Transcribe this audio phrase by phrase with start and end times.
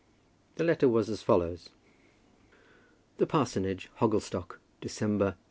[0.55, 1.69] The letter was as follows:
[3.19, 4.99] The Parsonage, Hogglestock, Dec.
[4.99, 5.37] 186